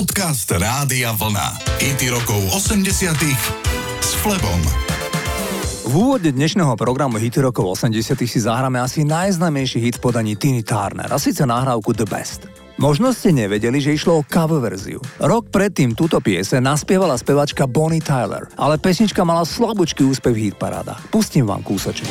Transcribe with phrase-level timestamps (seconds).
[0.00, 1.60] Podcast Rádia Vlna.
[1.76, 3.20] IT rokov 80
[4.00, 4.60] s Flebom.
[5.84, 10.64] V úvode dnešného programu Hity rokov 80 si zahráme asi najznámejší hit v podaní Tiny
[10.64, 12.48] Turner, a síce nahrávku The Best.
[12.80, 15.04] Možno ste nevedeli, že išlo o cover verziu.
[15.20, 21.12] Rok predtým túto piese naspievala spevačka Bonnie Tyler, ale pesnička mala slabúčky úspech v hitparádach.
[21.12, 22.08] Pustím vám kúsoček.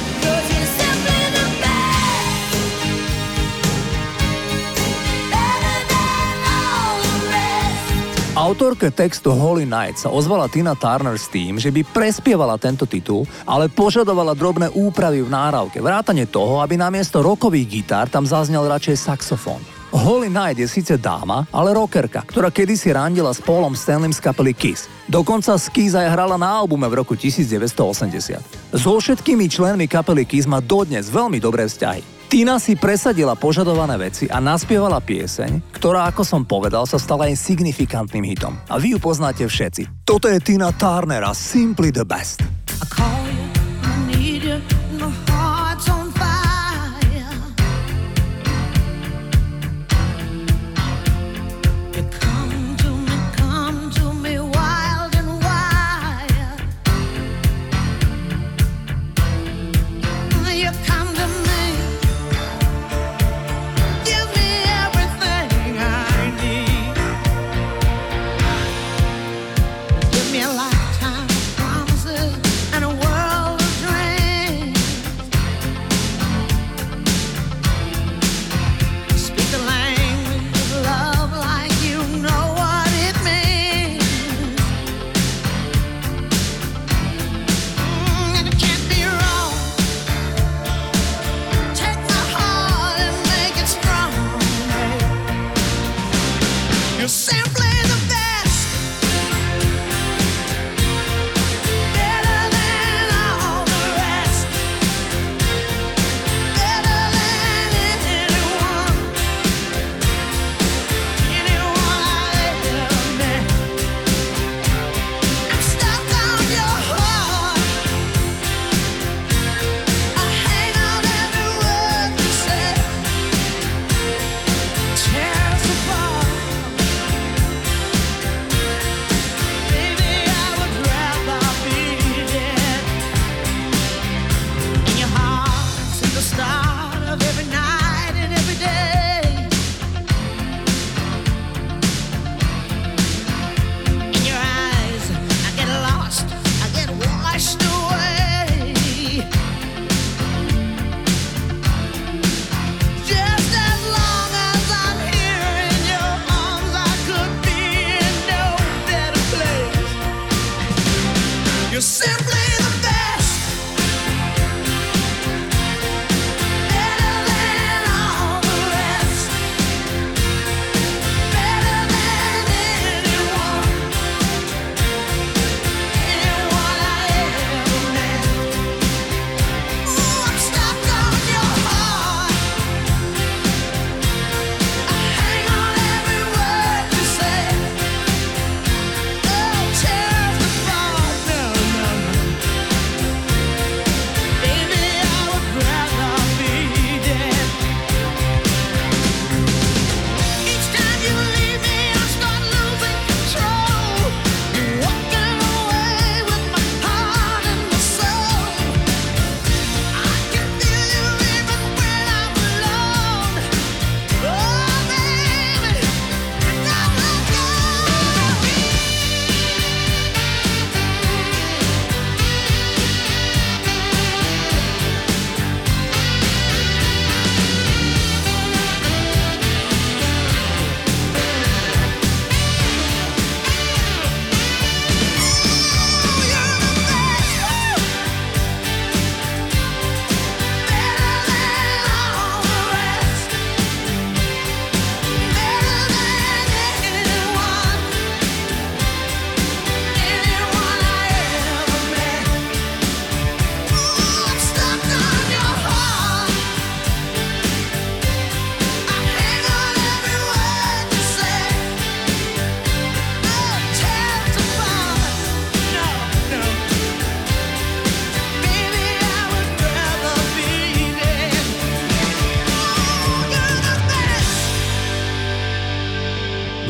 [8.49, 13.29] Autorke textu Holy Night sa ozvala Tina Turner s tým, že by prespievala tento titul,
[13.45, 19.05] ale požadovala drobné úpravy v náravke, vrátane toho, aby namiesto rokových gitár tam zaznel radšej
[19.05, 19.61] saxofón.
[19.93, 24.57] Holy Night je síce dáma, ale rockerka, ktorá kedysi randila s Paulom Stanleym z kapely
[24.57, 24.89] Kiss.
[25.05, 28.73] Dokonca Kiss aj hrala na albume v roku 1980.
[28.73, 32.18] So všetkými členmi kapely Kiss má dodnes veľmi dobré vzťahy.
[32.29, 37.33] Tina si presadila požadované veci a naspievala pieseň, ktorá, ako som povedal, sa stala aj
[37.33, 38.53] signifikantným hitom.
[38.69, 40.05] A vy ju poznáte všetci.
[40.05, 42.45] Toto je Tina Turner a Simply the Best.
[42.69, 43.38] I call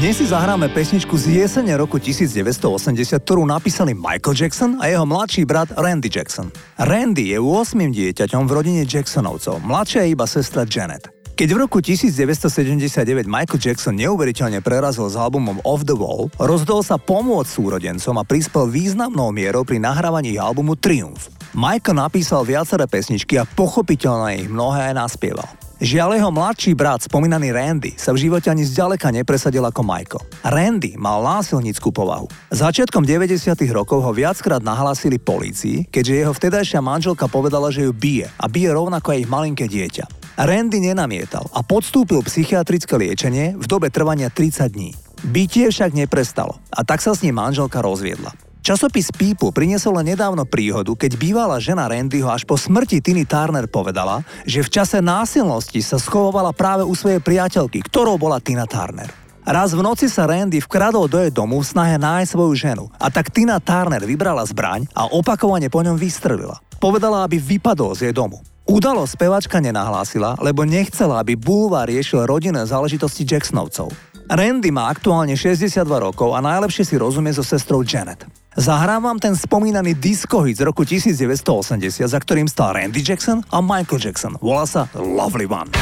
[0.09, 5.45] Dnes si zahráme pesničku z jesene roku 1980, ktorú napísali Michael Jackson a jeho mladší
[5.45, 6.49] brat Randy Jackson.
[6.81, 7.77] Randy je 8.
[7.77, 11.13] dieťaťom v rodine Jacksonovcov, mladšia je iba sestra Janet.
[11.37, 16.97] Keď v roku 1979 Michael Jackson neuveriteľne prerazil s albumom Off the Wall, rozdol sa
[16.97, 21.29] pomôcť súrodencom a prispel významnou mierou pri nahrávaní albumu Triumph.
[21.53, 25.68] Michael napísal viaceré pesničky a pochopiteľne ich mnohé aj naspieval.
[25.79, 30.27] Žiaľ jeho mladší brat, spomínaný Randy, sa v živote ani zďaleka nepresadil ako Michael.
[30.43, 32.27] Randy mal násilnickú povahu.
[32.51, 33.55] Začiatkom 90.
[33.71, 38.75] rokov ho viackrát nahlásili polícii, keďže jeho vtedajšia manželka povedala, že ju bije a bije
[38.75, 40.35] rovnako aj ich malinké dieťa.
[40.35, 44.91] Randy nenamietal a podstúpil psychiatrické liečenie v dobe trvania 30 dní.
[45.31, 48.48] Bytie však neprestalo a tak sa s ním manželka rozviedla.
[48.59, 53.71] Časopis People priniesol len nedávno príhodu, keď bývalá žena Randyho až po smrti Tiny Turner
[53.71, 59.07] povedala, že v čase násilnosti sa schovovala práve u svojej priateľky, ktorou bola Tina Turner.
[59.47, 63.07] Raz v noci sa Randy vkradol do jej domu v snahe nájsť svoju ženu a
[63.07, 66.59] tak Tina Turner vybrala zbraň a opakovane po ňom vystrelila.
[66.83, 68.43] Povedala, aby vypadol z jej domu.
[68.69, 73.89] Udalo spevačka nenahlásila, lebo nechcela, aby Bulvar riešil rodinné záležitosti Jacksonovcov.
[74.29, 78.29] Randy má aktuálne 62 rokov a najlepšie si rozumie so sestrou Janet.
[78.53, 83.97] Zahrám ten spomínaný disco hit z roku 1980, za ktorým stal Randy Jackson a Michael
[83.97, 84.37] Jackson.
[84.37, 85.73] Volá sa Lovely One.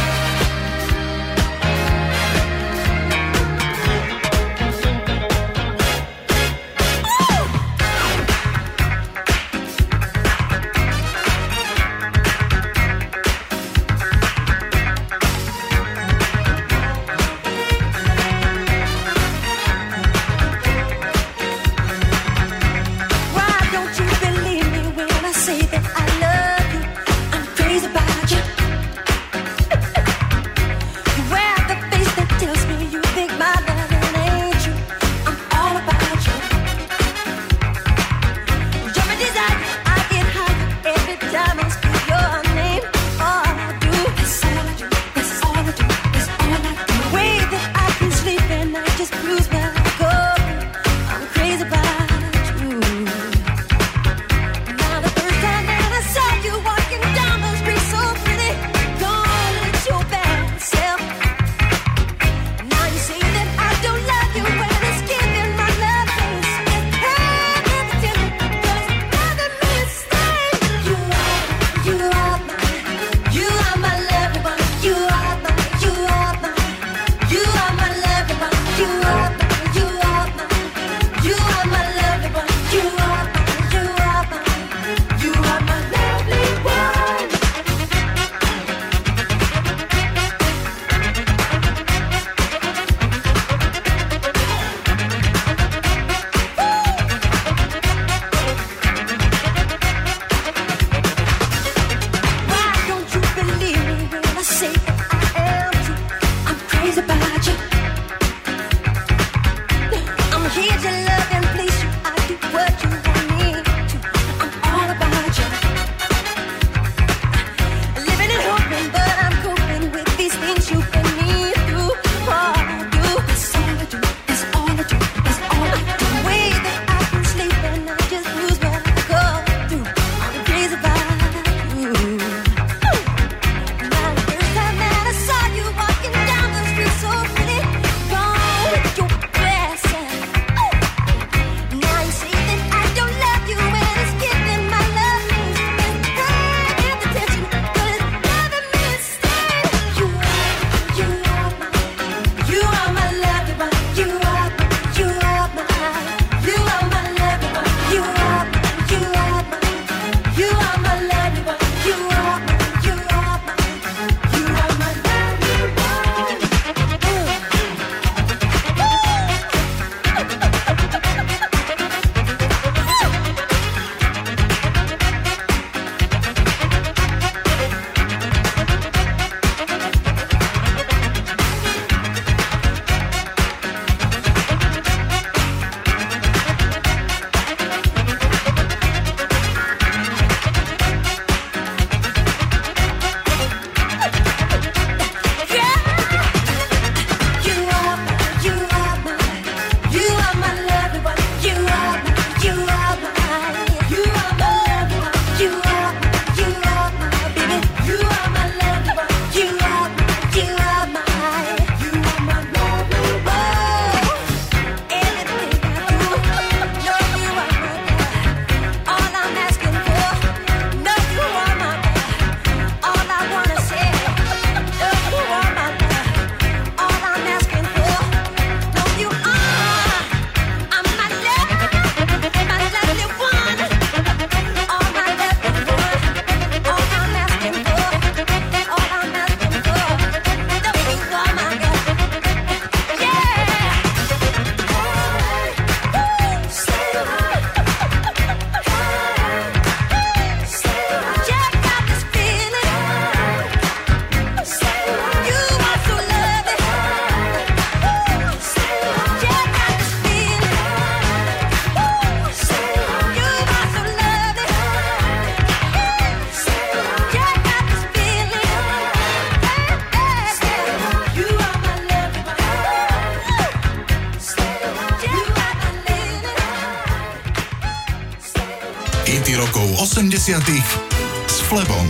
[280.27, 281.87] S Flebom.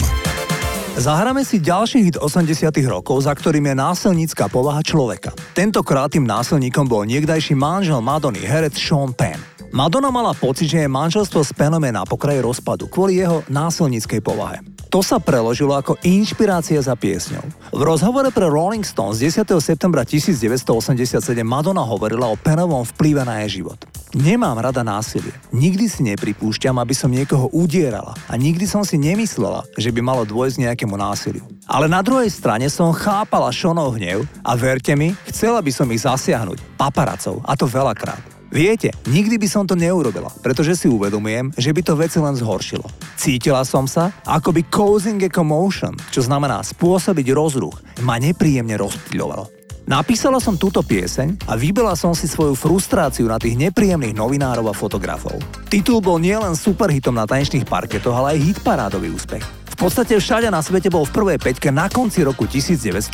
[0.94, 5.34] Zahráme si ďalší hit 80 rokov, za ktorým je násilnícka povaha človeka.
[5.58, 9.42] Tentokrát tým násilníkom bol niekdajší manžel Madony, herec Sean Penn.
[9.74, 14.22] Madonna mala pocit, že je manželstvo s Pennom je na pokraji rozpadu kvôli jeho násilníckej
[14.22, 14.62] povahe.
[14.88, 17.44] To sa preložilo ako inšpirácia za piesňou.
[17.76, 19.44] V rozhovore pre Rolling Stones 10.
[19.60, 23.76] septembra 1987 Madonna hovorila o Penovom vplyve na jej život.
[24.16, 25.36] Nemám rada násilie.
[25.52, 30.24] Nikdy si nepripúšťam, aby som niekoho udierala a nikdy som si nemyslela, že by malo
[30.24, 31.44] dôjsť nejakému násiliu.
[31.68, 36.08] Ale na druhej strane som chápala Šonov hnev a verte mi, chcela by som ich
[36.08, 38.37] zasiahnuť, paparacov, a to veľakrát.
[38.48, 42.88] Viete, nikdy by som to neurobila, pretože si uvedomujem, že by to veci len zhoršilo.
[43.20, 49.58] Cítila som sa, ako by causing a commotion, čo znamená spôsobiť rozruch, ma nepríjemne rozptýľovalo.
[49.88, 54.76] Napísala som túto pieseň a vybila som si svoju frustráciu na tých nepríjemných novinárov a
[54.76, 55.40] fotografov.
[55.72, 59.44] Titul bol nielen superhitom na tanečných parketoch, ale aj hitparádový úspech.
[59.48, 63.08] V podstate všade na svete bol v prvej peťke na konci roku 1987.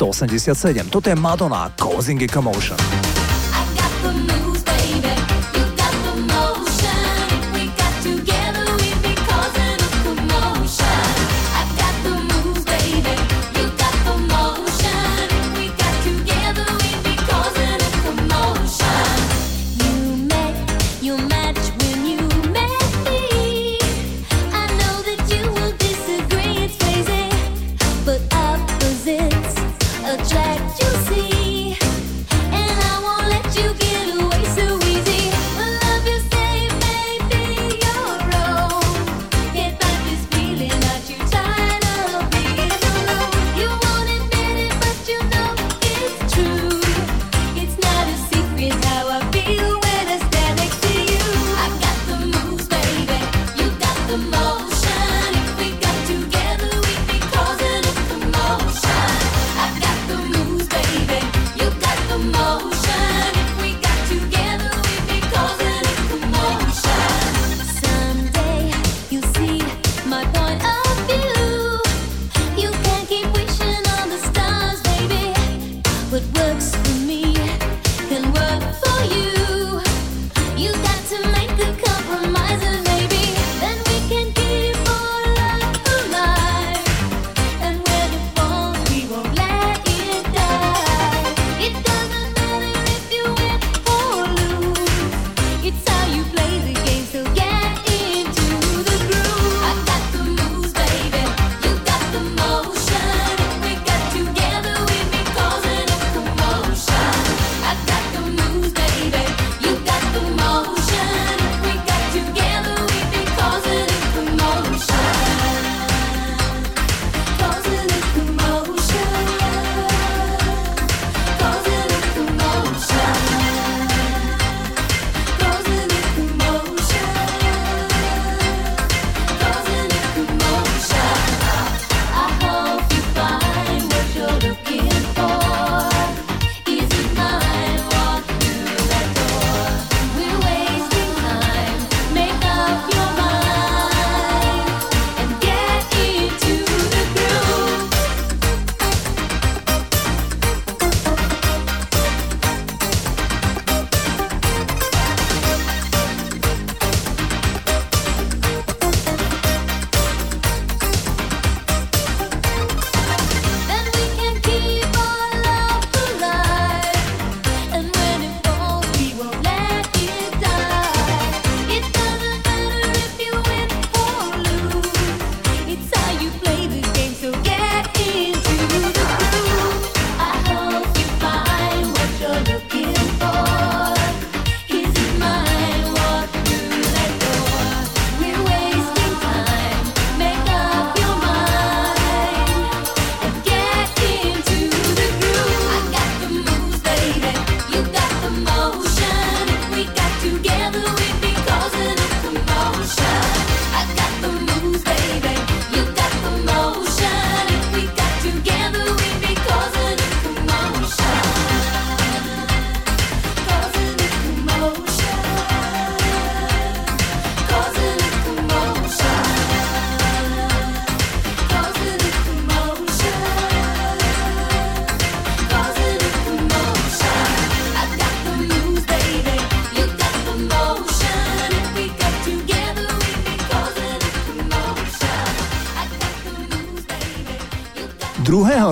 [0.90, 3.13] Toto je Madonna Causing a Commotion.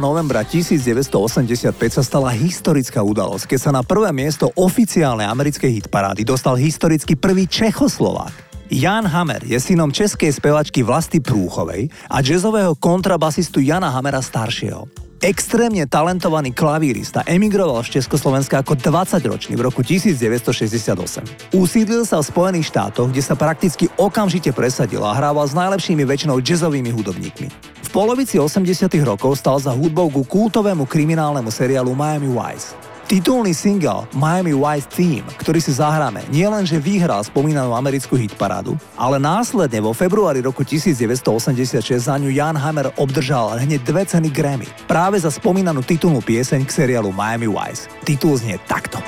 [0.01, 6.57] Novembra 1985 sa stala historická udalosť, keď sa na prvé miesto oficiálnej americkej hitparády dostal
[6.57, 8.33] historicky prvý Čechoslovák.
[8.73, 15.12] Jan Hammer je synom českej spevačky Vlasty Prúchovej a jazzového kontrabasistu Jana Hamera staršieho.
[15.23, 21.55] Extrémne talentovaný klavírista emigroval z Československa ako 20-ročný v roku 1968.
[21.55, 26.43] Usídlil sa v Spojených štátoch, kde sa prakticky okamžite presadil a hrával s najlepšími väčšinou
[26.43, 27.47] jazzovými hudobníkmi.
[27.87, 28.67] V polovici 80
[29.07, 32.92] rokov stal za hudbou ku kultovému kriminálnemu seriálu Miami Vice.
[33.11, 39.83] Titulný single Miami Vice Theme, ktorý si zahráme, nielenže vyhral spomínanú americkú hitparádu, ale následne
[39.83, 45.31] vo februári roku 1986 za ňu Jan Hammer obdržal hneď dve ceny Grammy, práve za
[45.31, 47.91] spomínanú titulnú pieseň k seriálu Miami Vice.
[48.07, 49.03] Titul znie takto.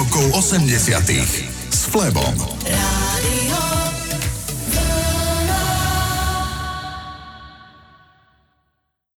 [0.00, 2.59] Rokov 80 s Flebom.